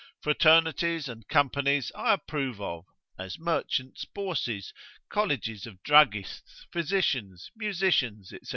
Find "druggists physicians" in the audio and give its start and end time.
5.83-7.51